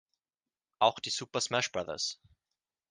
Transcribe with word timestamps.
Auch 0.79 0.99
die 0.99 1.11
"Super 1.11 1.41
Smash 1.41 1.71
Bros. 1.71 2.19